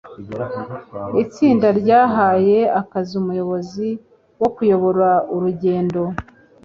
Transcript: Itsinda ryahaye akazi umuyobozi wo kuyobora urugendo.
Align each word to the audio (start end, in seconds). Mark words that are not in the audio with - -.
Itsinda 1.23 1.67
ryahaye 1.79 2.59
akazi 2.81 3.11
umuyobozi 3.21 3.87
wo 4.39 4.49
kuyobora 4.55 5.09
urugendo. 5.33 6.01